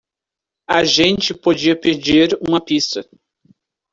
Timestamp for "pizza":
2.59-3.07